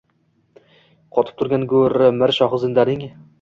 [1.17, 3.07] Qotib turgan Go’ri Mir, Shohizindaning